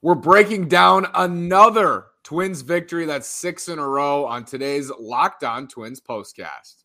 We're 0.00 0.14
breaking 0.14 0.68
down 0.68 1.08
another 1.14 2.06
Twins 2.22 2.60
victory. 2.60 3.04
That's 3.04 3.26
six 3.26 3.68
in 3.68 3.80
a 3.80 3.88
row 3.88 4.26
on 4.26 4.44
today's 4.44 4.92
Locked 4.96 5.42
On 5.42 5.66
Twins 5.66 6.00
postcast. 6.00 6.84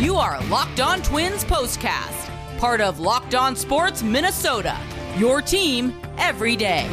You 0.00 0.16
are 0.16 0.40
Locked 0.44 0.80
On 0.80 1.02
Twins 1.02 1.44
postcast, 1.44 2.58
part 2.58 2.80
of 2.80 3.00
Locked 3.00 3.34
On 3.34 3.54
Sports 3.54 4.02
Minnesota. 4.02 4.78
Your 5.18 5.42
team 5.42 5.92
every 6.16 6.56
day. 6.56 6.88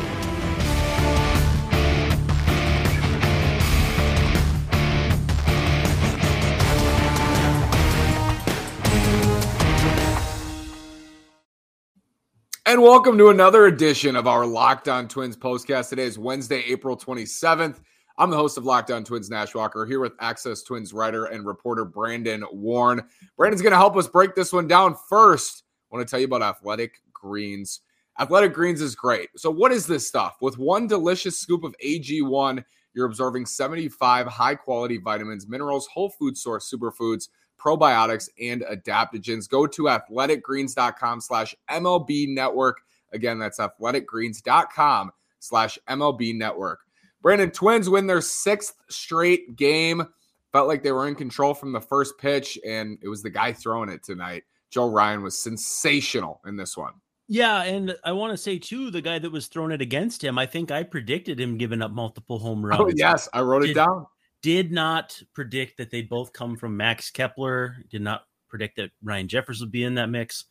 And 12.67 12.81
welcome 12.81 13.15
to 13.19 13.29
another 13.29 13.67
edition 13.67 14.15
of 14.15 14.25
our 14.25 14.43
Locked 14.43 14.87
On 14.87 15.07
Twins 15.07 15.37
postcast. 15.37 15.89
Today 15.89 16.05
is 16.05 16.17
Wednesday, 16.17 16.63
April 16.65 16.97
27th. 16.97 17.79
I'm 18.17 18.31
the 18.31 18.37
host 18.37 18.57
of 18.57 18.65
Locked 18.65 18.89
On 18.89 19.03
Twins, 19.03 19.29
Nash 19.29 19.53
Walker, 19.53 19.85
here 19.85 19.99
with 19.99 20.13
Access 20.19 20.63
Twins 20.63 20.91
writer 20.91 21.25
and 21.25 21.45
reporter 21.45 21.85
Brandon 21.85 22.43
Warne. 22.51 23.03
Brandon's 23.37 23.61
going 23.61 23.73
to 23.73 23.77
help 23.77 23.95
us 23.97 24.07
break 24.07 24.33
this 24.33 24.51
one 24.51 24.67
down. 24.67 24.95
First, 25.07 25.61
I 25.91 25.95
want 25.95 26.07
to 26.07 26.09
tell 26.09 26.19
you 26.19 26.25
about 26.25 26.41
Athletic 26.41 27.03
Greens. 27.13 27.81
Athletic 28.19 28.51
Greens 28.51 28.81
is 28.81 28.95
great. 28.95 29.29
So, 29.37 29.51
what 29.51 29.71
is 29.71 29.85
this 29.85 30.07
stuff? 30.07 30.37
With 30.41 30.57
one 30.57 30.87
delicious 30.87 31.37
scoop 31.37 31.63
of 31.63 31.75
AG1, 31.85 32.63
you're 32.95 33.05
absorbing 33.05 33.45
75 33.45 34.25
high 34.25 34.55
quality 34.55 34.97
vitamins, 34.97 35.47
minerals, 35.47 35.85
whole 35.85 36.09
food 36.09 36.35
source 36.35 36.73
superfoods 36.73 37.27
probiotics, 37.65 38.29
and 38.39 38.61
adaptogens. 38.61 39.49
Go 39.49 39.65
to 39.67 39.83
athleticgreens.com 39.83 41.21
slash 41.21 41.55
MLB 41.69 42.33
network. 42.33 42.81
Again, 43.13 43.39
that's 43.39 43.59
athleticgreens.com 43.59 45.11
slash 45.39 45.79
MLB 45.89 46.35
network. 46.35 46.79
Brandon 47.21 47.49
Twins 47.49 47.89
win 47.89 48.07
their 48.07 48.21
sixth 48.21 48.75
straight 48.89 49.55
game. 49.55 50.05
Felt 50.51 50.67
like 50.67 50.83
they 50.83 50.91
were 50.91 51.07
in 51.07 51.15
control 51.15 51.53
from 51.53 51.71
the 51.71 51.81
first 51.81 52.17
pitch, 52.17 52.57
and 52.65 52.97
it 53.01 53.09
was 53.09 53.23
the 53.23 53.29
guy 53.29 53.51
throwing 53.51 53.89
it 53.89 54.03
tonight. 54.03 54.43
Joe 54.69 54.89
Ryan 54.89 55.23
was 55.23 55.37
sensational 55.37 56.41
in 56.45 56.55
this 56.55 56.77
one. 56.77 56.93
Yeah, 57.27 57.63
and 57.63 57.95
I 58.03 58.11
want 58.11 58.31
to 58.33 58.37
say 58.37 58.59
too, 58.59 58.91
the 58.91 59.01
guy 59.01 59.17
that 59.17 59.31
was 59.31 59.47
throwing 59.47 59.71
it 59.71 59.81
against 59.81 60.23
him, 60.23 60.37
I 60.37 60.45
think 60.45 60.69
I 60.69 60.83
predicted 60.83 61.39
him 61.39 61.57
giving 61.57 61.81
up 61.81 61.91
multiple 61.91 62.37
home 62.37 62.63
oh, 62.63 62.67
runs. 62.67 62.81
Oh 62.83 62.91
yes, 62.95 63.27
I 63.33 63.41
wrote 63.41 63.63
it 63.63 63.67
Did, 63.67 63.75
down 63.75 64.05
did 64.45 64.71
not 64.71 65.19
predict 65.33 65.75
that 65.75 65.89
they'd 65.89 66.07
both 66.07 66.31
come 66.31 66.55
from 66.55 66.77
Max 66.77 67.09
Kepler. 67.09 67.77
Did 67.89 68.03
not 68.03 68.25
predict 68.47 68.75
that 68.75 68.91
Ryan 69.01 69.27
Jeffers 69.27 69.59
would 69.59 69.71
be 69.71 69.83
in 69.83 69.95
that 69.95 70.11
mix. 70.11 70.45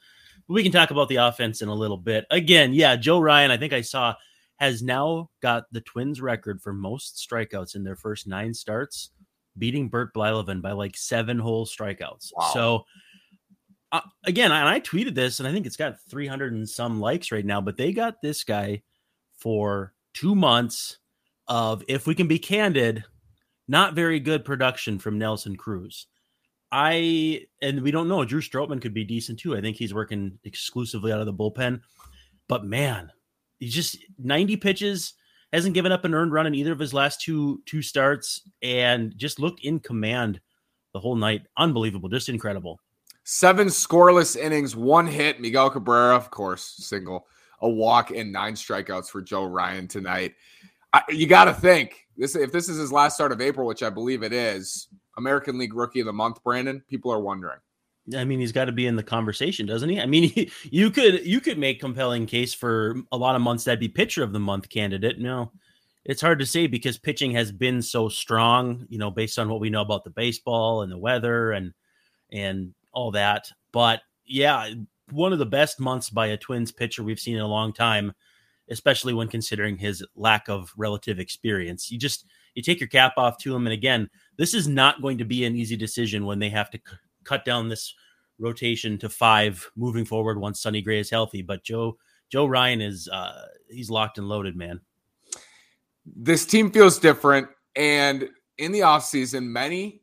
But 0.49 0.55
we 0.55 0.65
can 0.65 0.73
talk 0.73 0.91
about 0.91 1.09
the 1.09 1.17
offense 1.17 1.63
in 1.63 1.69
a 1.69 1.75
little 1.75 1.97
bit. 1.97 2.27
Again, 2.33 2.75
yeah, 2.75 2.97
Joe 2.97 3.21
Ryan, 3.21 3.53
I 3.53 3.57
think 3.57 3.73
I 3.73 3.83
saw, 3.83 4.17
has 4.57 4.83
now 4.83 5.31
got 5.43 5.67
the 5.71 5.81
Twins 5.81 6.21
record 6.21 6.61
for 6.61 6.73
most 6.73 7.25
strikeouts 7.25 7.77
in 7.77 7.85
their 7.85 7.95
first 7.95 8.27
nine 8.27 8.53
starts, 8.53 9.11
beating 9.57 9.89
Bert 9.89 10.13
Blyleven 10.13 10.61
by 10.61 10.73
like 10.73 10.97
seven 10.97 11.39
whole 11.39 11.65
strikeouts. 11.65 12.33
Wow. 12.37 12.51
So, 12.53 12.85
uh, 13.93 14.01
again, 14.25 14.51
and 14.51 14.69
I 14.69 14.81
tweeted 14.81 15.15
this, 15.15 15.39
and 15.39 15.47
I 15.47 15.53
think 15.53 15.67
it's 15.67 15.77
got 15.77 16.01
300 16.11 16.53
and 16.53 16.69
some 16.69 16.99
likes 16.99 17.31
right 17.31 17.47
now, 17.47 17.61
but 17.61 17.77
they 17.77 17.93
got 17.93 18.21
this 18.21 18.43
guy 18.43 18.83
for 19.37 19.95
two 20.15 20.35
months 20.35 20.99
of, 21.47 21.85
if 21.87 22.09
we 22.09 22.17
can 22.17 22.27
be 22.27 22.41
candid, 22.41 23.05
not 23.69 23.95
very 23.95 24.21
good 24.21 24.45
production 24.45 24.99
from 24.99 25.19
Nelson 25.19 25.57
Cruz. 25.57 26.07
I 26.71 27.47
and 27.63 27.83
we 27.83 27.91
don't 27.91 28.09
know. 28.09 28.25
Drew 28.25 28.41
Strotman 28.41 28.83
could 28.83 28.95
be 28.95 29.05
decent 29.05 29.39
too. 29.39 29.57
I 29.57 29.61
think 29.61 29.77
he's 29.77 29.95
working 29.95 30.39
exclusively 30.45 31.13
out 31.13 31.21
of 31.21 31.27
the 31.27 31.33
bullpen. 31.33 31.81
But 32.49 32.65
man, 32.65 33.11
he's 33.59 33.75
just 33.75 33.97
90 34.19 34.57
pitches, 34.57 35.15
hasn't 35.53 35.75
given 35.75 35.93
up 35.93 36.05
an 36.05 36.15
earned 36.15 36.33
run 36.33 36.47
in 36.47 36.55
either 36.55 36.73
of 36.73 36.79
his 36.79 36.93
last 36.93 37.21
two 37.21 37.63
two 37.65 37.81
starts, 37.81 38.43
and 38.63 39.17
just 39.17 39.39
looked 39.39 39.65
in 39.65 39.79
command 39.79 40.41
the 40.93 41.01
whole 41.01 41.17
night. 41.17 41.43
Unbelievable, 41.57 42.09
just 42.09 42.29
incredible. 42.29 42.81
Seven 43.23 43.69
scoreless 43.69 44.37
innings, 44.37 44.77
one 44.77 45.07
hit. 45.07 45.41
Miguel 45.41 45.71
Cabrera, 45.71 46.15
of 46.15 46.31
course, 46.31 46.75
single, 46.79 47.27
a 47.61 47.69
walk, 47.69 48.11
and 48.11 48.33
nine 48.33 48.55
strikeouts 48.55 49.09
for 49.09 49.23
Joe 49.23 49.47
Ryan 49.47 49.87
tonight. 49.87 50.35
I, 50.93 51.03
you 51.09 51.27
got 51.27 51.45
to 51.45 51.55
think 51.55 52.04
this 52.17 52.37
if 52.37 52.53
this 52.53 52.69
is 52.69 52.79
his 52.79 52.93
last 52.93 53.15
start 53.15 53.33
of 53.33 53.41
April, 53.41 53.67
which 53.67 53.83
I 53.83 53.91
believe 53.91 54.23
it 54.23 54.33
is, 54.33 54.89
American 55.17 55.59
League 55.59 55.75
Rookie 55.75 56.01
of 56.01 56.07
the 56.07 56.13
Month, 56.13 56.43
Brandon. 56.43 56.83
People 56.89 57.13
are 57.13 57.21
wondering. 57.21 57.59
I 58.15 58.25
mean, 58.25 58.39
he's 58.39 58.53
got 58.53 58.67
to 58.67 58.73
be 58.73 58.87
in 58.87 58.97
the 58.97 59.03
conversation, 59.03 59.65
doesn't 59.65 59.89
he? 59.89 59.99
I 60.01 60.07
mean, 60.07 60.51
you 60.65 60.91
could 60.91 61.25
you 61.25 61.41
could 61.41 61.59
make 61.59 61.81
compelling 61.81 62.27
case 62.27 62.53
for 62.53 62.97
a 63.13 63.17
lot 63.17 63.37
of 63.37 63.43
months 63.43 63.65
that'd 63.65 63.81
be 63.81 63.89
pitcher 63.89 64.23
of 64.23 64.33
the 64.33 64.41
month 64.41 64.69
candidate. 64.69 65.19
No, 65.19 65.53
it's 66.05 66.21
hard 66.21 66.39
to 66.41 66.47
say 66.47 66.67
because 66.67 66.99
pitching 66.99 67.33
has 67.33 67.51
been 67.51 67.81
so 67.81 68.09
strong, 68.09 68.87
you 68.89 68.99
know, 68.99 69.11
based 69.11 69.39
on 69.39 69.49
what 69.49 69.61
we 69.61 69.71
know 69.71 69.83
about 69.83 70.05
the 70.05 70.11
baseball 70.11 70.83
and 70.83 70.93
the 70.93 70.99
weather 70.99 71.53
and 71.53 71.73
and 72.31 72.75
all 72.93 73.11
that. 73.13 73.51
But 73.73 74.03
yeah, 74.27 74.71
one 75.11 75.33
of 75.33 75.39
the 75.39 75.47
best 75.47 75.81
months 75.81 76.11
by 76.11 76.29
a 76.29 76.37
Twins 76.37 76.73
pitcher 76.73 77.03
we've 77.03 77.21
seen 77.21 77.37
in 77.37 77.43
a 77.43 77.49
long 77.49 77.73
time 77.73 78.13
especially 78.71 79.15
when 79.15 79.29
considering 79.29 79.77
his 79.77 80.05
lack 80.17 80.49
of 80.49 80.73
relative 80.77 81.19
experience. 81.19 81.91
You 81.91 81.99
just 81.99 82.27
you 82.55 82.63
take 82.63 82.81
your 82.81 82.89
cap 82.89 83.15
off 83.17 83.39
to 83.39 83.55
him, 83.55 83.67
and 83.67 83.73
again, 83.73 84.09
this 84.37 84.55
is 84.55 84.69
not 84.69 85.03
going 85.03 85.19
to 85.19 85.25
be 85.25 85.45
an 85.45 85.57
easy 85.57 85.77
decision 85.77 86.27
when 86.27 86.39
they 86.39 86.51
have 86.51 86.71
to 86.71 86.79
c- 86.79 86.97
cut 87.25 87.45
down 87.45 87.69
this 87.69 87.95
rotation 88.39 88.99
to 88.99 89.09
five 89.09 89.71
moving 89.77 90.05
forward 90.05 90.39
once 90.39 90.61
Sonny 90.61 90.83
Gray 90.83 90.99
is 90.99 91.11
healthy. 91.11 91.43
But 91.43 91.65
Joe 91.65 91.99
Joe 92.31 92.47
Ryan 92.47 92.81
is 92.81 93.09
uh, 93.09 93.47
he's 93.69 93.91
locked 93.91 94.19
and 94.19 94.29
loaded, 94.29 94.57
man. 94.57 94.81
This 96.07 96.45
team 96.47 96.71
feels 96.71 96.99
different, 96.99 97.49
and 97.77 98.29
in 98.59 98.73
the 98.73 98.81
offseason, 98.81 99.45
many 99.45 100.03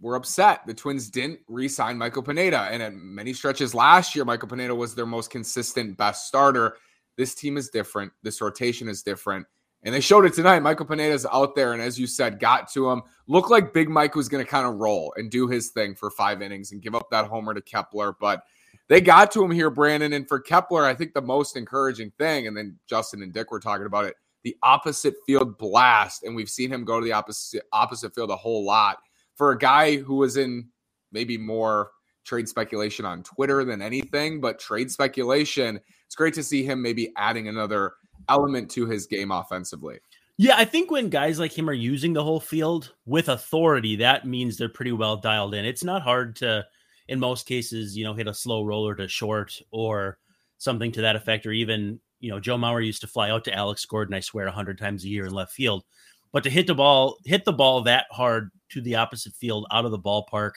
were 0.00 0.16
upset. 0.16 0.66
The 0.66 0.74
Twins 0.74 1.08
didn't 1.10 1.40
re-sign 1.48 1.96
Michael 1.98 2.22
Pineda, 2.22 2.68
and 2.70 2.82
at 2.82 2.94
many 2.94 3.32
stretches 3.32 3.74
last 3.74 4.14
year, 4.14 4.24
Michael 4.24 4.48
Pineda 4.48 4.74
was 4.74 4.94
their 4.94 5.06
most 5.06 5.30
consistent, 5.30 5.96
best 5.96 6.26
starter. 6.26 6.76
This 7.16 7.34
team 7.34 7.56
is 7.56 7.68
different. 7.68 8.12
This 8.22 8.40
rotation 8.40 8.88
is 8.88 9.02
different. 9.02 9.46
And 9.84 9.94
they 9.94 10.00
showed 10.00 10.24
it 10.24 10.32
tonight. 10.32 10.60
Michael 10.60 10.86
Pineda's 10.86 11.26
out 11.30 11.54
there, 11.54 11.74
and 11.74 11.82
as 11.82 11.98
you 11.98 12.06
said, 12.06 12.40
got 12.40 12.72
to 12.72 12.90
him. 12.90 13.02
Looked 13.26 13.50
like 13.50 13.74
Big 13.74 13.90
Mike 13.90 14.14
was 14.14 14.30
going 14.30 14.42
to 14.42 14.50
kind 14.50 14.66
of 14.66 14.76
roll 14.76 15.12
and 15.16 15.30
do 15.30 15.46
his 15.46 15.68
thing 15.70 15.94
for 15.94 16.10
five 16.10 16.40
innings 16.40 16.72
and 16.72 16.80
give 16.80 16.94
up 16.94 17.10
that 17.10 17.26
homer 17.26 17.52
to 17.52 17.60
Kepler. 17.60 18.16
But 18.18 18.44
they 18.88 19.02
got 19.02 19.30
to 19.32 19.44
him 19.44 19.50
here, 19.50 19.68
Brandon. 19.68 20.14
And 20.14 20.26
for 20.26 20.40
Kepler, 20.40 20.86
I 20.86 20.94
think 20.94 21.12
the 21.12 21.20
most 21.20 21.56
encouraging 21.56 22.12
thing, 22.18 22.46
and 22.46 22.56
then 22.56 22.78
Justin 22.86 23.22
and 23.22 23.32
Dick 23.32 23.50
were 23.50 23.60
talking 23.60 23.84
about 23.84 24.06
it, 24.06 24.16
the 24.42 24.56
opposite 24.62 25.14
field 25.26 25.58
blast. 25.58 26.22
And 26.22 26.34
we've 26.34 26.48
seen 26.48 26.72
him 26.72 26.86
go 26.86 26.98
to 26.98 27.04
the 27.04 27.12
opposite 27.12 27.64
opposite 27.70 28.14
field 28.14 28.30
a 28.30 28.36
whole 28.36 28.64
lot. 28.64 28.98
For 29.34 29.50
a 29.50 29.58
guy 29.58 29.96
who 29.96 30.16
was 30.16 30.38
in 30.38 30.68
maybe 31.12 31.36
more 31.36 31.90
trade 32.24 32.48
speculation 32.48 33.04
on 33.04 33.22
Twitter 33.22 33.64
than 33.64 33.82
anything, 33.82 34.40
but 34.40 34.58
trade 34.58 34.90
speculation 34.90 35.80
it's 36.14 36.16
great 36.16 36.34
to 36.34 36.44
see 36.44 36.62
him 36.62 36.80
maybe 36.80 37.12
adding 37.16 37.48
another 37.48 37.94
element 38.28 38.70
to 38.70 38.86
his 38.86 39.04
game 39.04 39.32
offensively. 39.32 39.98
Yeah, 40.36 40.54
I 40.56 40.64
think 40.64 40.88
when 40.88 41.08
guys 41.08 41.40
like 41.40 41.56
him 41.56 41.68
are 41.68 41.72
using 41.72 42.12
the 42.12 42.22
whole 42.22 42.38
field 42.38 42.94
with 43.04 43.28
authority, 43.28 43.96
that 43.96 44.24
means 44.24 44.56
they're 44.56 44.68
pretty 44.68 44.92
well 44.92 45.16
dialed 45.16 45.54
in. 45.54 45.64
It's 45.64 45.82
not 45.82 46.02
hard 46.02 46.36
to, 46.36 46.64
in 47.08 47.18
most 47.18 47.46
cases, 47.46 47.96
you 47.96 48.04
know, 48.04 48.14
hit 48.14 48.28
a 48.28 48.34
slow 48.34 48.64
roller 48.64 48.94
to 48.94 49.08
short 49.08 49.60
or 49.72 50.18
something 50.58 50.92
to 50.92 51.00
that 51.00 51.16
effect, 51.16 51.46
or 51.46 51.52
even, 51.52 51.98
you 52.20 52.30
know, 52.30 52.38
Joe 52.38 52.58
Mauer 52.58 52.86
used 52.86 53.00
to 53.00 53.08
fly 53.08 53.30
out 53.30 53.42
to 53.46 53.54
Alex 53.54 53.84
Gordon, 53.84 54.14
I 54.14 54.20
swear, 54.20 54.46
a 54.46 54.52
hundred 54.52 54.78
times 54.78 55.02
a 55.02 55.08
year 55.08 55.26
in 55.26 55.32
left 55.32 55.52
field. 55.52 55.82
But 56.30 56.44
to 56.44 56.50
hit 56.50 56.68
the 56.68 56.76
ball, 56.76 57.18
hit 57.24 57.44
the 57.44 57.52
ball 57.52 57.82
that 57.82 58.06
hard 58.12 58.52
to 58.70 58.80
the 58.80 58.94
opposite 58.94 59.34
field 59.34 59.66
out 59.72 59.84
of 59.84 59.90
the 59.90 59.98
ballpark, 59.98 60.52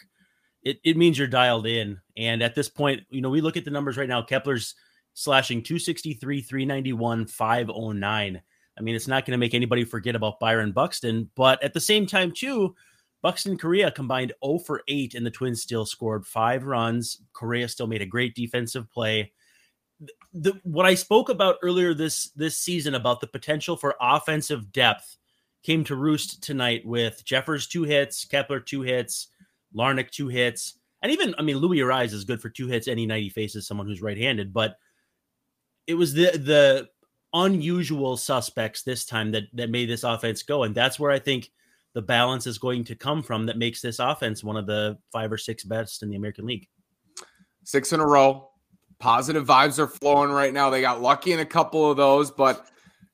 it, 0.68 0.80
it 0.84 0.98
means 0.98 1.18
you're 1.18 1.28
dialed 1.28 1.66
in. 1.66 2.00
And 2.18 2.44
at 2.44 2.54
this 2.54 2.68
point, 2.68 3.04
you 3.10 3.22
know, 3.22 3.30
we 3.30 3.40
look 3.40 3.56
at 3.56 3.64
the 3.64 3.72
numbers 3.72 3.98
right 3.98 4.10
now. 4.10 4.22
Kepler's 4.22 4.76
slashing 5.14 5.64
263, 5.64 6.42
391, 6.42 7.26
509. 7.28 8.42
I 8.78 8.82
mean, 8.82 8.96
it's 8.96 9.08
not 9.08 9.26
going 9.26 9.32
to 9.32 9.40
make 9.40 9.54
anybody 9.54 9.86
forget 9.86 10.16
about 10.16 10.42
Byron 10.42 10.74
Buxton, 10.74 11.32
but 11.36 11.64
at 11.64 11.74
the 11.74 11.80
same 11.80 12.06
time, 12.06 12.34
too, 12.34 12.76
Buxton 13.22 13.58
Correa 13.58 13.90
combined 13.92 14.34
0 14.46 14.60
for 14.60 14.84
8, 14.90 15.16
and 15.16 15.26
the 15.26 15.32
Twins 15.32 15.62
still 15.62 15.86
scored 15.86 16.28
five 16.28 16.66
runs. 16.66 17.22
Correa 17.32 17.70
still 17.70 17.88
made 17.88 18.02
a 18.02 18.06
great 18.06 18.36
defensive 18.36 18.92
play. 18.92 19.32
The, 20.34 20.60
what 20.64 20.86
I 20.86 20.96
spoke 20.96 21.30
about 21.30 21.56
earlier 21.64 21.96
this 21.96 22.30
this 22.36 22.60
season 22.60 22.94
about 22.94 23.20
the 23.20 23.26
potential 23.26 23.76
for 23.76 23.96
offensive 24.00 24.72
depth 24.72 25.18
came 25.64 25.84
to 25.86 25.96
roost 25.96 26.44
tonight 26.44 26.86
with 26.86 27.26
Jeffers 27.26 27.66
two 27.68 27.82
hits, 27.82 28.24
Kepler 28.26 28.60
two 28.60 28.82
hits, 28.82 29.30
Larnach 29.76 30.12
two 30.12 30.28
hits, 30.28 30.78
and 31.02 31.12
even 31.12 31.36
I 31.38 31.42
mean 31.42 31.58
Luis 31.58 31.82
Arraez 31.82 32.14
is 32.14 32.24
good 32.24 32.42
for 32.42 32.50
two 32.50 32.68
hits 32.68 32.88
any 32.88 33.06
night 33.06 33.24
he 33.24 33.30
faces 33.30 33.68
someone 33.68 33.88
who's 33.88 34.02
right-handed, 34.02 34.54
but 34.54 34.78
it 35.86 35.96
was 35.96 36.14
the 36.14 36.32
the 36.32 36.88
unusual 37.34 38.18
suspects 38.18 38.84
this 38.84 39.06
time 39.06 39.32
that 39.32 39.44
that 39.54 39.70
made 39.70 39.90
this 39.90 40.04
offense 40.04 40.44
go, 40.44 40.64
and 40.64 40.74
that's 40.74 41.00
where 41.00 41.12
I 41.12 41.20
think 41.20 41.50
the 41.94 42.02
balance 42.02 42.48
is 42.48 42.58
going 42.58 42.84
to 42.86 42.96
come 42.96 43.24
from. 43.24 43.46
That 43.46 43.58
makes 43.58 43.82
this 43.82 44.00
offense 44.00 44.44
one 44.44 44.58
of 44.58 44.68
the 44.68 44.98
five 45.12 45.32
or 45.32 45.38
six 45.38 45.64
best 45.64 46.04
in 46.04 46.10
the 46.10 46.16
American 46.16 46.46
League. 46.46 46.68
Six 47.64 47.92
in 47.92 48.00
a 48.00 48.06
row. 48.06 48.52
positive 49.00 49.46
vibes 49.46 49.80
are 49.80 49.88
flowing 49.88 50.32
right 50.32 50.54
now. 50.54 50.70
They 50.70 50.82
got 50.82 51.02
lucky 51.02 51.34
in 51.34 51.40
a 51.40 51.46
couple 51.46 51.90
of 51.90 51.98
those, 51.98 52.32
but 52.32 52.68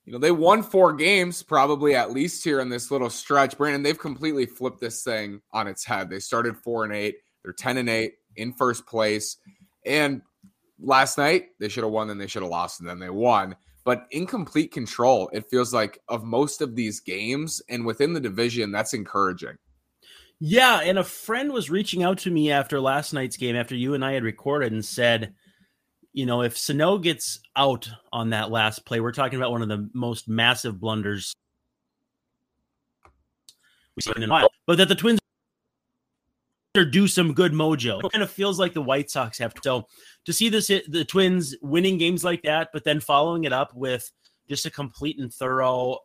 you 0.05 0.11
know, 0.11 0.19
they 0.19 0.31
won 0.31 0.63
four 0.63 0.93
games 0.93 1.43
probably 1.43 1.95
at 1.95 2.11
least 2.11 2.43
here 2.43 2.59
in 2.59 2.69
this 2.69 2.91
little 2.91 3.09
stretch. 3.09 3.57
Brandon, 3.57 3.83
they've 3.83 3.97
completely 3.97 4.45
flipped 4.45 4.81
this 4.81 5.03
thing 5.03 5.41
on 5.51 5.67
its 5.67 5.85
head. 5.85 6.09
They 6.09 6.19
started 6.19 6.57
four 6.57 6.83
and 6.83 6.93
eight, 6.93 7.15
they're 7.43 7.53
10 7.53 7.77
and 7.77 7.89
eight 7.89 8.15
in 8.35 8.53
first 8.53 8.85
place. 8.85 9.37
And 9.85 10.21
last 10.79 11.17
night 11.17 11.47
they 11.59 11.69
should 11.69 11.83
have 11.83 11.93
won, 11.93 12.07
then 12.07 12.17
they 12.17 12.27
should 12.27 12.43
have 12.43 12.51
lost, 12.51 12.79
and 12.79 12.89
then 12.89 12.99
they 12.99 13.09
won. 13.09 13.55
But 13.85 14.07
in 14.11 14.27
complete 14.27 14.71
control, 14.71 15.29
it 15.33 15.49
feels 15.49 15.73
like 15.73 15.99
of 16.07 16.23
most 16.23 16.61
of 16.61 16.75
these 16.75 16.99
games 16.99 17.61
and 17.69 17.85
within 17.85 18.13
the 18.13 18.21
division, 18.21 18.71
that's 18.71 18.93
encouraging. 18.93 19.57
Yeah, 20.39 20.81
and 20.81 20.97
a 20.97 21.03
friend 21.03 21.53
was 21.53 21.69
reaching 21.69 22.03
out 22.03 22.17
to 22.19 22.31
me 22.31 22.51
after 22.51 22.81
last 22.81 23.13
night's 23.13 23.37
game, 23.37 23.55
after 23.55 23.75
you 23.75 23.93
and 23.93 24.03
I 24.03 24.13
had 24.13 24.23
recorded, 24.23 24.73
and 24.73 24.83
said, 24.83 25.33
you 26.13 26.25
know, 26.25 26.43
if 26.43 26.57
Sano 26.57 26.97
gets 26.97 27.39
out 27.55 27.89
on 28.11 28.29
that 28.29 28.51
last 28.51 28.85
play, 28.85 28.99
we're 28.99 29.11
talking 29.11 29.37
about 29.37 29.51
one 29.51 29.61
of 29.61 29.67
the 29.67 29.89
most 29.93 30.29
massive 30.29 30.79
blunders 30.79 31.33
we've 33.95 34.03
seen 34.03 34.23
in 34.23 34.29
a 34.29 34.31
while. 34.31 34.49
But 34.67 34.77
that 34.77 34.87
the 34.87 34.95
Twins 34.95 35.19
do 36.89 37.07
some 37.07 37.33
good 37.33 37.51
mojo. 37.51 38.03
It 38.03 38.11
kind 38.11 38.23
of 38.23 38.31
feels 38.31 38.59
like 38.59 38.73
the 38.73 38.81
White 38.81 39.11
Sox 39.11 39.37
have. 39.39 39.53
So 39.61 39.87
to 40.25 40.33
see 40.33 40.49
this, 40.49 40.67
the 40.67 41.05
Twins 41.05 41.55
winning 41.61 41.97
games 41.97 42.23
like 42.23 42.41
that, 42.43 42.69
but 42.73 42.83
then 42.83 42.99
following 42.99 43.43
it 43.43 43.53
up 43.53 43.73
with 43.75 44.09
just 44.49 44.65
a 44.65 44.71
complete 44.71 45.19
and 45.19 45.31
thorough, 45.31 45.99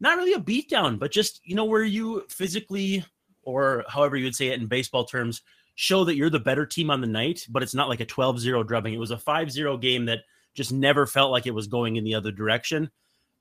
not 0.00 0.16
really 0.16 0.32
a 0.32 0.38
beatdown, 0.38 0.98
but 0.98 1.12
just 1.12 1.40
you 1.44 1.54
know 1.54 1.64
where 1.64 1.82
you 1.82 2.24
physically 2.28 3.04
or 3.42 3.84
however 3.88 4.16
you 4.16 4.24
would 4.24 4.34
say 4.34 4.48
it 4.48 4.60
in 4.60 4.66
baseball 4.66 5.04
terms, 5.04 5.42
show 5.74 6.04
that 6.04 6.16
you're 6.16 6.30
the 6.30 6.38
better 6.38 6.66
team 6.66 6.90
on 6.90 7.00
the 7.00 7.06
night, 7.06 7.46
but 7.48 7.62
it's 7.62 7.74
not 7.74 7.88
like 7.88 8.00
a 8.00 8.06
12-0 8.06 8.66
drubbing. 8.66 8.94
It 8.94 8.98
was 8.98 9.10
a 9.10 9.16
5-0 9.16 9.80
game 9.80 10.06
that 10.06 10.20
just 10.54 10.72
never 10.72 11.06
felt 11.06 11.30
like 11.30 11.46
it 11.46 11.54
was 11.54 11.66
going 11.66 11.96
in 11.96 12.04
the 12.04 12.14
other 12.14 12.32
direction. 12.32 12.90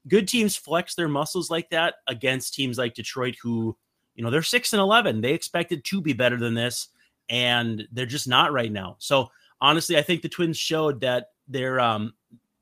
Good 0.07 0.27
teams 0.27 0.55
flex 0.55 0.95
their 0.95 1.09
muscles 1.09 1.49
like 1.49 1.69
that 1.71 1.95
against 2.07 2.53
teams 2.53 2.77
like 2.77 2.93
Detroit 2.93 3.35
who 3.41 3.77
you 4.15 4.23
know, 4.23 4.31
they're 4.31 4.41
6 4.41 4.73
and 4.73 4.81
11. 4.81 5.21
They 5.21 5.33
expected 5.33 5.85
to 5.85 6.01
be 6.01 6.11
better 6.11 6.35
than 6.35 6.53
this 6.53 6.89
and 7.29 7.87
they're 7.91 8.05
just 8.05 8.27
not 8.27 8.51
right 8.51 8.71
now. 8.71 8.97
So, 8.99 9.29
honestly, 9.61 9.97
I 9.97 10.01
think 10.01 10.21
the 10.21 10.29
Twins 10.29 10.57
showed 10.57 10.99
that 11.01 11.27
they're 11.47 11.79
um 11.79 12.13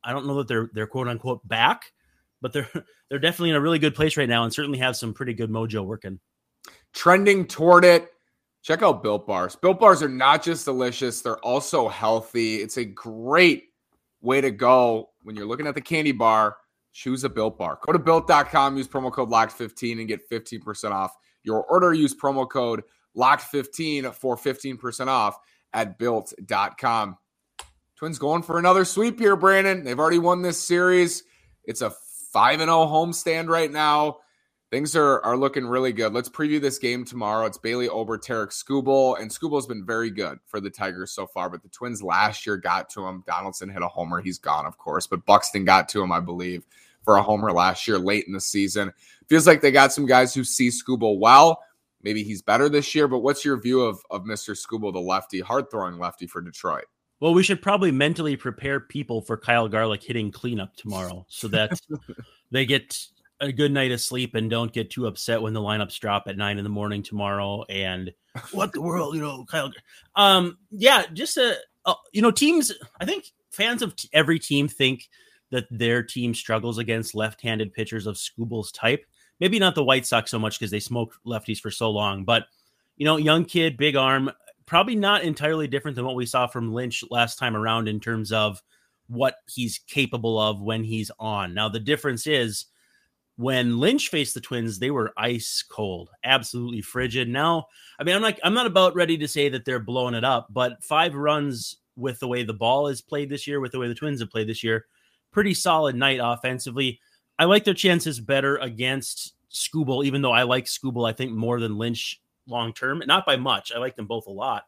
I 0.04 0.14
don't 0.14 0.28
know 0.28 0.36
that 0.36 0.48
they're 0.48 0.70
they're 0.74 0.88
quote 0.88 1.08
unquote 1.08 1.46
back, 1.48 1.92
but 2.42 2.54
they're 2.54 2.70
they're 3.10 3.20
definitely 3.20 3.52
in 3.52 3.56
a 3.56 3.62
really 3.62 3.80
good 3.80 3.96
place 3.96 4.18
right 4.18 4.30
now 4.30 4.44
and 4.44 4.54
certainly 4.54 4.80
have 4.80 4.96
some 4.96 5.14
pretty 5.14 5.34
good 5.34 5.50
mojo 5.50 5.84
working. 5.84 6.20
Trending 6.94 7.48
toward 7.48 7.86
it. 7.86 8.10
Check 8.62 8.82
out 8.82 9.02
Built 9.02 9.26
Bars. 9.26 9.56
Built 9.56 9.80
Bars 9.80 10.04
are 10.04 10.10
not 10.10 10.44
just 10.44 10.66
delicious, 10.66 11.22
they're 11.22 11.38
also 11.40 11.88
healthy. 11.88 12.58
It's 12.58 12.78
a 12.78 12.86
great 12.86 13.66
way 14.22 14.42
to 14.42 14.52
go 14.52 15.10
when 15.24 15.36
you're 15.36 15.46
looking 15.46 15.68
at 15.68 15.76
the 15.76 15.82
candy 15.82 16.12
bar. 16.12 16.58
Choose 16.92 17.24
a 17.24 17.30
Built 17.30 17.58
Bar. 17.58 17.80
Go 17.86 17.94
to 17.94 18.00
built.com, 18.00 18.76
use 18.76 18.88
promo 18.88 19.12
code 19.12 19.30
LOCKED15 19.30 20.00
and 20.00 20.08
get 20.08 20.30
15% 20.30 20.92
off 20.92 21.16
your 21.44 21.64
order. 21.66 21.94
Use 21.94 22.16
promo 22.16 22.50
code 22.50 22.84
LOCKED15 23.16 24.14
for 24.16 24.36
15% 24.36 25.08
off 25.08 25.38
at 25.74 25.98
built.com. 25.98 27.18
Twins 27.96 28.20
going 28.20 28.44
for 28.44 28.60
another 28.60 28.86
sweep 28.86 29.20
here, 29.20 29.36
Brandon. 29.36 29.84
They've 29.84 30.00
already 30.00 30.20
won 30.20 30.42
this 30.42 30.62
series. 30.62 31.24
It's 31.64 31.82
a 31.82 31.92
5 32.32 32.60
0 32.60 32.68
homestand 32.68 33.48
right 33.50 33.72
now. 33.72 34.18
Things 34.70 34.98
are, 34.98 35.24
are 35.24 35.38
looking 35.38 35.66
really 35.66 35.94
good. 35.94 36.14
Let's 36.14 36.28
preview 36.28 36.60
this 36.60 36.78
game 36.78 37.06
tomorrow. 37.06 37.46
It's 37.46 37.58
Bailey 37.58 37.88
Ober, 37.88 38.18
Tarik 38.18 38.50
Skubal, 38.50 39.18
and 39.18 39.32
Skubal's 39.32 39.66
been 39.66 39.86
very 39.86 40.10
good 40.10 40.40
for 40.46 40.60
the 40.60 40.70
Tigers 40.70 41.14
so 41.14 41.26
far. 41.26 41.50
But 41.50 41.64
the 41.64 41.70
Twins 41.70 42.04
last 42.04 42.46
year 42.46 42.58
got 42.58 42.90
to 42.90 43.08
him. 43.08 43.24
Donaldson 43.26 43.70
hit 43.70 43.82
a 43.82 43.88
homer. 43.88 44.20
He's 44.20 44.38
gone, 44.38 44.66
of 44.66 44.78
course, 44.78 45.08
but 45.08 45.26
Buxton 45.26 45.64
got 45.64 45.88
to 45.90 46.02
him, 46.02 46.12
I 46.12 46.20
believe, 46.20 46.66
for 47.06 47.16
a 47.16 47.24
homer 47.24 47.54
last 47.54 47.88
year 47.88 47.98
late 47.98 48.26
in 48.28 48.34
the 48.34 48.42
season. 48.42 48.92
Feels 49.30 49.48
like 49.48 49.62
they 49.62 49.72
got 49.72 49.94
some 49.94 50.06
guys 50.06 50.34
who 50.34 50.44
see 50.44 50.68
Skubal 50.68 51.18
well. 51.18 51.64
Maybe 52.04 52.22
he's 52.24 52.42
better 52.42 52.68
this 52.68 52.94
year, 52.94 53.08
but 53.08 53.20
what's 53.20 53.46
your 53.46 53.62
view 53.62 53.82
of, 53.82 54.02
of 54.12 54.26
Mr. 54.26 54.54
Skubal, 54.54 54.92
the 54.92 55.00
lefty, 55.00 55.40
hard 55.40 55.72
throwing 55.72 55.98
lefty 55.98 56.28
for 56.28 56.42
Detroit? 56.42 56.86
Well, 57.22 57.34
we 57.34 57.42
should 57.42 57.62
probably 57.62 57.92
mentally 57.92 58.36
prepare 58.36 58.82
people 58.82 59.22
for 59.22 59.38
Kyle 59.38 59.70
Garlick 59.70 60.04
hitting 60.04 60.30
cleanup 60.30 60.76
tomorrow 60.76 61.26
so 61.30 61.48
that 61.48 61.80
they 62.52 62.66
get 62.66 62.98
a 63.40 63.52
good 63.52 63.72
night 63.72 63.92
of 63.92 64.02
sleep 64.02 64.36
and 64.36 64.50
don't 64.50 64.74
get 64.74 64.90
too 64.90 65.08
upset 65.08 65.42
when 65.42 65.54
the 65.54 65.62
lineups 65.62 66.00
drop 66.00 66.24
at 66.28 66.38
nine 66.38 66.58
in 66.58 66.64
the 66.64 66.70
morning 66.70 67.04
tomorrow. 67.04 67.64
And 67.70 68.14
what 68.52 68.74
the 68.74 68.82
world, 68.82 69.16
you 69.16 69.22
know, 69.22 69.46
Kyle. 69.46 69.72
Um, 70.16 70.58
yeah, 70.72 71.04
just 71.14 71.38
a, 71.38 71.58
uh, 71.86 71.96
you 72.12 72.22
know, 72.22 72.32
teams. 72.32 72.72
I 73.00 73.06
think 73.06 73.32
fans 73.52 73.82
of 73.82 73.96
t- 73.96 74.10
every 74.14 74.40
team 74.40 74.68
think 74.68 75.10
that 75.52 75.66
their 75.72 76.04
team 76.04 76.34
struggles 76.34 76.78
against 76.78 77.16
left-handed 77.16 77.74
pitchers 77.74 78.08
of 78.08 78.16
Skubal's 78.16 78.72
type. 78.72 79.06
Maybe 79.40 79.60
not 79.60 79.76
the 79.76 79.84
White 79.84 80.06
Sox 80.06 80.32
so 80.32 80.40
much 80.40 80.60
because 80.60 80.72
they 80.72 80.80
smoked 80.80 81.18
lefties 81.26 81.60
for 81.60 81.72
so 81.72 81.92
long, 81.92 82.26
but 82.26 82.46
you 82.98 83.06
know, 83.06 83.18
young 83.18 83.46
kid, 83.46 83.78
big 83.78 83.96
arm, 83.96 84.32
probably 84.66 84.96
not 84.96 85.24
entirely 85.24 85.68
different 85.68 85.96
than 85.96 86.06
what 86.06 86.16
we 86.16 86.26
saw 86.26 86.48
from 86.48 86.74
Lynch 86.74 87.04
last 87.10 87.38
time 87.38 87.56
around 87.56 87.88
in 87.88 88.00
terms 88.00 88.32
of 88.32 88.62
what 89.08 89.36
he's 89.48 89.80
capable 89.88 90.40
of 90.40 90.62
when 90.62 90.84
he's 90.84 91.12
on. 91.20 91.54
Now 91.54 91.70
the 91.70 91.80
difference 91.80 92.28
is 92.28 92.66
when 93.38 93.80
Lynch 93.80 94.10
faced 94.10 94.34
the 94.34 94.42
Twins, 94.42 94.80
they 94.80 94.92
were 94.92 95.14
ice 95.16 95.64
cold, 95.68 96.10
absolutely 96.24 96.82
frigid. 96.82 97.30
Now, 97.30 97.68
I 98.00 98.04
mean, 98.04 98.16
I'm 98.16 98.22
like 98.22 98.40
I'm 98.44 98.54
not 98.54 98.66
about 98.66 98.96
ready 98.96 99.18
to 99.20 99.28
say 99.28 99.50
that 99.50 99.64
they're 99.64 99.80
blowing 99.80 100.16
it 100.16 100.24
up, 100.24 100.48
but 100.50 100.84
five 100.84 101.16
runs 101.16 101.78
with 101.96 102.20
the 102.20 102.28
way 102.28 102.44
the 102.44 102.54
ball 102.54 102.88
is 102.88 103.02
played 103.02 103.30
this 103.30 103.48
year, 103.48 103.60
with 103.60 103.72
the 103.72 103.80
way 103.80 103.88
the 103.88 103.96
Twins 103.96 104.20
have 104.20 104.30
played 104.30 104.50
this 104.50 104.64
year, 104.64 104.86
pretty 105.32 105.54
solid 105.54 105.96
night 105.96 106.20
offensively. 106.22 107.00
I 107.40 107.46
like 107.46 107.64
their 107.64 107.74
chances 107.74 108.20
better 108.20 108.58
against 108.58 109.34
Skubal, 109.52 110.06
even 110.06 110.22
though 110.22 110.32
I 110.32 110.44
like 110.44 110.66
Skubal, 110.66 111.08
I 111.08 111.14
think 111.14 111.32
more 111.32 111.60
than 111.60 111.78
Lynch 111.78 112.22
long 112.48 112.74
term. 112.74 113.04
Not 113.06 113.26
by 113.26 113.36
much. 113.36 113.72
I 113.72 113.80
like 113.80 113.96
them 113.96 114.08
both 114.08 114.28
a 114.28 114.32
lot. 114.32 114.64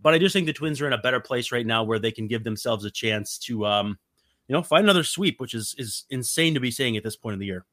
But 0.00 0.14
I 0.14 0.18
just 0.18 0.32
think 0.32 0.46
the 0.46 0.52
Twins 0.52 0.80
are 0.80 0.86
in 0.86 0.92
a 0.92 0.98
better 0.98 1.20
place 1.20 1.50
right 1.50 1.66
now 1.66 1.82
where 1.82 1.98
they 1.98 2.12
can 2.12 2.28
give 2.28 2.44
themselves 2.44 2.84
a 2.84 2.90
chance 2.90 3.38
to 3.38 3.66
um, 3.66 3.98
you 4.46 4.52
know, 4.52 4.62
find 4.62 4.84
another 4.84 5.02
sweep, 5.02 5.40
which 5.40 5.54
is 5.54 5.74
is 5.78 6.04
insane 6.10 6.54
to 6.54 6.60
be 6.60 6.70
saying 6.70 6.96
at 6.96 7.02
this 7.02 7.16
point 7.16 7.34
of 7.34 7.40
the 7.40 7.46
year. 7.46 7.64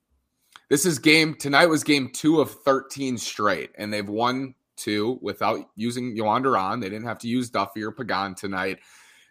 This 0.69 0.85
is 0.85 0.99
game 0.99 1.35
tonight 1.35 1.67
was 1.67 1.83
game 1.83 2.09
two 2.13 2.41
of 2.41 2.51
13 2.51 3.17
straight, 3.17 3.71
and 3.77 3.93
they've 3.93 4.07
won 4.07 4.55
two 4.75 5.19
without 5.21 5.59
using 5.75 6.15
Jhoan 6.15 6.43
Duran. 6.43 6.79
They 6.79 6.89
didn't 6.89 7.07
have 7.07 7.19
to 7.19 7.27
use 7.27 7.49
Duffy 7.49 7.83
or 7.83 7.91
Pagan 7.91 8.35
tonight 8.35 8.79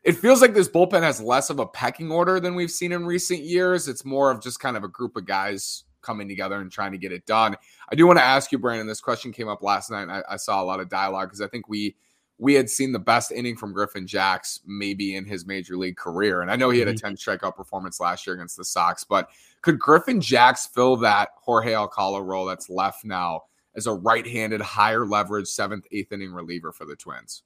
it 0.04 0.16
feels 0.16 0.40
like 0.40 0.54
this 0.54 0.68
bullpen 0.68 1.02
has 1.02 1.20
less 1.20 1.48
of 1.48 1.60
a 1.60 1.66
pecking 1.66 2.10
order 2.10 2.40
than 2.40 2.54
we've 2.54 2.70
seen 2.70 2.92
in 2.92 3.06
recent 3.06 3.40
years. 3.40 3.86
It's 3.86 4.04
more 4.04 4.30
of 4.30 4.42
just 4.42 4.58
kind 4.58 4.76
of 4.76 4.82
a 4.82 4.88
group 4.88 5.16
of 5.16 5.26
guys 5.26 5.84
coming 6.00 6.28
together 6.28 6.60
and 6.60 6.72
trying 6.72 6.90
to 6.90 6.98
get 6.98 7.12
it 7.12 7.24
done. 7.24 7.56
I 7.88 7.94
do 7.94 8.06
want 8.06 8.18
to 8.18 8.24
ask 8.24 8.50
you, 8.50 8.58
Brandon. 8.58 8.88
This 8.88 9.00
question 9.00 9.32
came 9.32 9.48
up 9.48 9.62
last 9.62 9.90
night, 9.90 10.02
and 10.02 10.10
I, 10.10 10.22
I 10.30 10.36
saw 10.36 10.60
a 10.60 10.64
lot 10.64 10.80
of 10.80 10.88
dialogue 10.88 11.28
because 11.28 11.40
I 11.40 11.46
think 11.46 11.68
we 11.68 11.94
we 12.42 12.54
had 12.54 12.68
seen 12.68 12.90
the 12.90 12.98
best 12.98 13.30
inning 13.30 13.56
from 13.56 13.72
Griffin 13.72 14.04
Jax 14.04 14.58
maybe 14.66 15.14
in 15.14 15.24
his 15.24 15.46
major 15.46 15.76
league 15.76 15.96
career, 15.96 16.42
and 16.42 16.50
I 16.50 16.56
know 16.56 16.70
he 16.70 16.80
had 16.80 16.88
a 16.88 16.92
mm-hmm. 16.92 17.14
10 17.14 17.38
strikeout 17.38 17.54
performance 17.54 18.00
last 18.00 18.26
year 18.26 18.34
against 18.34 18.56
the 18.56 18.64
Sox. 18.64 19.04
But 19.04 19.30
could 19.60 19.78
Griffin 19.78 20.20
Jax 20.20 20.66
fill 20.66 20.96
that 20.96 21.28
Jorge 21.36 21.72
Alcala 21.72 22.20
role 22.20 22.44
that's 22.44 22.68
left 22.68 23.04
now 23.04 23.42
as 23.76 23.86
a 23.86 23.92
right-handed, 23.92 24.60
higher 24.60 25.06
leverage 25.06 25.46
seventh, 25.46 25.86
eighth 25.92 26.10
inning 26.10 26.32
reliever 26.32 26.72
for 26.72 26.84
the 26.84 26.96
Twins? 26.96 27.44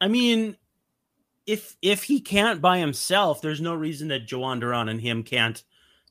I 0.00 0.06
mean, 0.06 0.56
if 1.44 1.76
if 1.82 2.04
he 2.04 2.20
can't 2.20 2.60
by 2.60 2.78
himself, 2.78 3.42
there's 3.42 3.60
no 3.60 3.74
reason 3.74 4.06
that 4.08 4.28
Jhoan 4.28 4.60
Duran 4.60 4.88
and 4.88 5.00
him 5.00 5.24
can't 5.24 5.64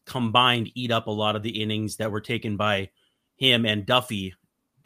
combined 0.03 0.69
eat 0.75 0.91
up 0.91 1.07
a 1.07 1.11
lot 1.11 1.37
of 1.37 1.43
the 1.43 1.61
innings 1.61 1.95
that 1.95 2.11
were 2.11 2.19
taken 2.19 2.57
by 2.57 2.89
him 3.37 3.65
and 3.65 3.85
Duffy, 3.85 4.33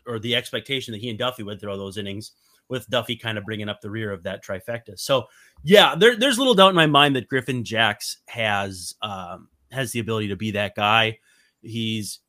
or 0.05 0.19
the 0.19 0.35
expectation 0.35 0.91
that 0.91 1.01
he 1.01 1.09
and 1.09 1.17
Duffy 1.17 1.41
would 1.41 1.59
throw 1.59 1.75
those 1.75 1.97
innings, 1.97 2.33
with 2.71 2.89
Duffy 2.89 3.15
kind 3.15 3.37
of 3.37 3.45
bringing 3.45 3.69
up 3.69 3.81
the 3.81 3.91
rear 3.91 4.11
of 4.11 4.23
that 4.23 4.43
trifecta. 4.43 4.97
So 4.97 5.25
yeah, 5.63 5.93
there, 5.93 6.15
there's 6.15 6.39
little 6.39 6.55
doubt 6.55 6.69
in 6.69 6.75
my 6.75 6.87
mind 6.87 7.15
that 7.15 7.27
Griffin 7.27 7.63
Jax 7.63 8.17
has 8.27 8.95
um, 9.03 9.49
has 9.71 9.91
the 9.91 9.99
ability 9.99 10.29
to 10.29 10.35
be 10.35 10.51
that 10.51 10.73
guy. 10.75 11.19
He's 11.61 12.19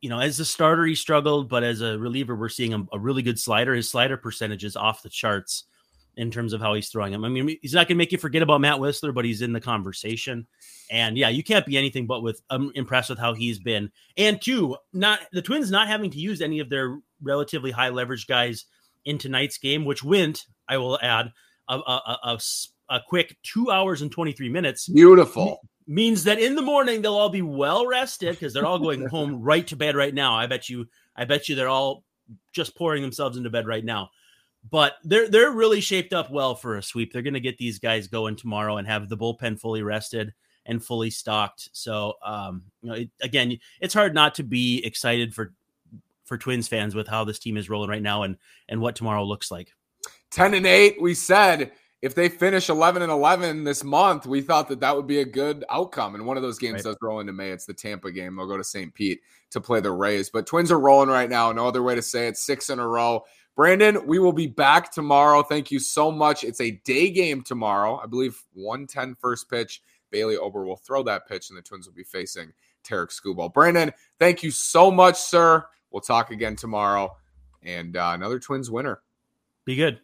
you 0.00 0.08
know, 0.08 0.20
as 0.20 0.38
a 0.38 0.44
starter, 0.44 0.86
he 0.86 0.94
struggled, 0.94 1.48
but 1.48 1.64
as 1.64 1.80
a 1.80 1.98
reliever, 1.98 2.36
we're 2.36 2.48
seeing 2.48 2.72
a, 2.72 2.84
a 2.92 2.98
really 2.98 3.22
good 3.22 3.38
slider. 3.38 3.74
His 3.74 3.90
slider 3.90 4.16
percentage 4.16 4.64
is 4.64 4.76
off 4.76 5.02
the 5.02 5.08
charts 5.08 5.64
in 6.16 6.30
terms 6.30 6.52
of 6.52 6.60
how 6.60 6.74
he's 6.74 6.88
throwing 6.88 7.12
him. 7.12 7.24
I 7.24 7.28
mean, 7.28 7.58
he's 7.62 7.74
not 7.74 7.88
going 7.88 7.96
to 7.96 7.98
make 7.98 8.12
you 8.12 8.18
forget 8.18 8.42
about 8.42 8.60
Matt 8.60 8.78
Wisler, 8.78 9.14
but 9.14 9.24
he's 9.24 9.42
in 9.42 9.52
the 9.52 9.60
conversation. 9.60 10.46
And 10.90 11.16
yeah, 11.16 11.28
you 11.28 11.42
can't 11.42 11.66
be 11.66 11.76
anything 11.76 12.06
but 12.06 12.22
with 12.22 12.42
I'm 12.50 12.72
impressed 12.74 13.10
with 13.10 13.18
how 13.18 13.34
he's 13.34 13.58
been. 13.58 13.90
And 14.16 14.40
two, 14.40 14.76
not 14.92 15.20
the 15.32 15.42
Twins 15.42 15.70
not 15.70 15.88
having 15.88 16.10
to 16.10 16.18
use 16.18 16.40
any 16.40 16.60
of 16.60 16.70
their 16.70 16.98
relatively 17.22 17.70
high 17.70 17.90
leverage 17.90 18.26
guys 18.26 18.66
in 19.04 19.18
tonight's 19.18 19.58
game, 19.58 19.84
which 19.84 20.04
went, 20.04 20.46
I 20.68 20.78
will 20.78 20.98
add, 21.00 21.32
a, 21.68 21.76
a, 21.76 22.18
a, 22.24 22.38
a 22.90 23.00
quick 23.06 23.36
two 23.42 23.70
hours 23.70 24.02
and 24.02 24.10
23 24.10 24.48
minutes. 24.48 24.88
Beautiful. 24.88 25.60
Means 25.86 26.24
that 26.24 26.38
in 26.38 26.54
the 26.54 26.62
morning 26.62 27.02
they'll 27.02 27.14
all 27.14 27.30
be 27.30 27.42
well 27.42 27.86
rested 27.86 28.32
because 28.32 28.52
they're 28.52 28.66
all 28.66 28.78
going 28.78 29.06
home 29.10 29.42
right 29.42 29.66
to 29.68 29.76
bed 29.76 29.96
right 29.96 30.14
now. 30.14 30.34
I 30.34 30.46
bet 30.46 30.68
you, 30.68 30.86
I 31.16 31.24
bet 31.24 31.48
you 31.48 31.54
they're 31.54 31.68
all 31.68 32.04
just 32.52 32.76
pouring 32.76 33.02
themselves 33.02 33.36
into 33.36 33.50
bed 33.50 33.66
right 33.66 33.84
now 33.84 34.10
but 34.70 34.94
they're 35.04 35.28
they're 35.28 35.50
really 35.50 35.80
shaped 35.80 36.12
up 36.12 36.30
well 36.30 36.54
for 36.54 36.76
a 36.76 36.82
sweep. 36.82 37.12
They're 37.12 37.22
going 37.22 37.34
to 37.34 37.40
get 37.40 37.58
these 37.58 37.78
guys 37.78 38.08
going 38.08 38.36
tomorrow 38.36 38.76
and 38.76 38.86
have 38.86 39.08
the 39.08 39.16
bullpen 39.16 39.58
fully 39.58 39.82
rested 39.82 40.34
and 40.66 40.84
fully 40.84 41.10
stocked. 41.10 41.70
So, 41.72 42.14
um, 42.24 42.62
you 42.82 42.88
know, 42.88 42.96
it, 42.96 43.10
again, 43.22 43.58
it's 43.80 43.94
hard 43.94 44.14
not 44.14 44.34
to 44.36 44.42
be 44.42 44.84
excited 44.84 45.34
for 45.34 45.54
for 46.28 46.38
Twins 46.38 46.68
fans 46.68 46.94
with 46.94 47.08
how 47.08 47.24
this 47.24 47.38
team 47.38 47.56
is 47.56 47.68
rolling 47.68 47.90
right 47.90 48.02
now 48.02 48.22
and 48.22 48.36
and 48.68 48.80
what 48.80 48.94
tomorrow 48.94 49.24
looks 49.24 49.50
like. 49.50 49.72
10 50.30 50.54
and 50.54 50.66
8, 50.66 51.00
we 51.00 51.14
said 51.14 51.72
if 52.00 52.14
they 52.14 52.28
finish 52.28 52.68
11 52.68 53.02
and 53.02 53.10
11 53.10 53.64
this 53.64 53.82
month, 53.82 54.26
we 54.26 54.40
thought 54.40 54.68
that 54.68 54.80
that 54.80 54.94
would 54.94 55.06
be 55.06 55.20
a 55.20 55.24
good 55.24 55.64
outcome. 55.68 56.14
And 56.14 56.26
one 56.26 56.36
of 56.36 56.42
those 56.44 56.58
games 56.58 56.74
right. 56.74 56.84
does 56.84 56.96
roll 57.02 57.18
into 57.18 57.32
May. 57.32 57.50
It's 57.50 57.66
the 57.66 57.74
Tampa 57.74 58.12
game. 58.12 58.36
They'll 58.36 58.46
go 58.46 58.56
to 58.56 58.62
St. 58.62 58.94
Pete 58.94 59.20
to 59.50 59.60
play 59.60 59.80
the 59.80 59.90
Rays. 59.90 60.30
But 60.30 60.46
Twins 60.46 60.70
are 60.70 60.78
rolling 60.78 61.08
right 61.08 61.28
now. 61.28 61.50
No 61.50 61.66
other 61.66 61.82
way 61.82 61.96
to 61.96 62.02
say 62.02 62.28
it. 62.28 62.36
Six 62.36 62.70
in 62.70 62.78
a 62.78 62.86
row. 62.86 63.24
Brandon, 63.56 64.06
we 64.06 64.20
will 64.20 64.32
be 64.32 64.46
back 64.46 64.92
tomorrow. 64.92 65.42
Thank 65.42 65.72
you 65.72 65.80
so 65.80 66.12
much. 66.12 66.44
It's 66.44 66.60
a 66.60 66.70
day 66.84 67.10
game 67.10 67.42
tomorrow. 67.42 68.00
I 68.00 68.06
believe 68.06 68.40
110 68.54 69.16
first 69.16 69.50
pitch. 69.50 69.82
Bailey 70.10 70.36
Ober 70.36 70.64
will 70.64 70.76
throw 70.76 71.02
that 71.02 71.26
pitch, 71.26 71.50
and 71.50 71.58
the 71.58 71.62
Twins 71.62 71.86
will 71.86 71.94
be 71.94 72.04
facing 72.04 72.52
Tarik 72.84 73.10
Skubal. 73.10 73.52
Brandon, 73.52 73.92
thank 74.20 74.44
you 74.44 74.52
so 74.52 74.90
much, 74.92 75.16
sir. 75.16 75.66
We'll 75.90 76.00
talk 76.00 76.30
again 76.30 76.56
tomorrow. 76.56 77.16
And 77.62 77.96
uh, 77.96 78.12
another 78.14 78.38
Twins 78.38 78.70
winner. 78.70 79.00
Be 79.64 79.76
good. 79.76 80.00